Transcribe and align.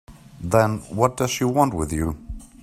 Then 0.39 0.77
what 0.89 1.15
does 1.17 1.29
she 1.29 1.43
want 1.43 1.75
with 1.75 1.93
you? 1.93 2.17